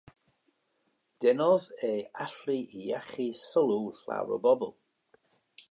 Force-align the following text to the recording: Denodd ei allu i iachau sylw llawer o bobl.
Denodd 1.25 1.67
ei 1.89 2.01
allu 2.25 2.57
i 2.79 2.81
iachau 2.87 3.29
sylw 3.47 3.81
llawer 4.01 4.35
o 4.37 4.39
bobl. 4.45 4.71